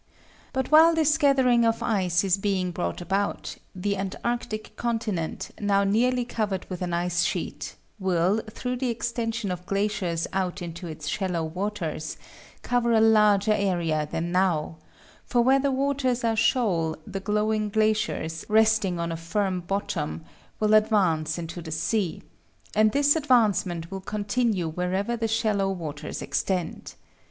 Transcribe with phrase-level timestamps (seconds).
[0.51, 6.25] But while this gathering of ice is being brought about, the antarctic continent, now nearly
[6.25, 11.43] covered with an ice sheet, will, through the extension of glaciers out into its shallow
[11.43, 12.17] waters,
[12.63, 14.77] cover a larger area than now;
[15.23, 20.25] for where the waters are shoal the growing glaciers, resting on a firm bottom,
[20.59, 22.23] will advance into the sea,
[22.73, 26.95] and this advancement will continue wherever the shallow waters extend.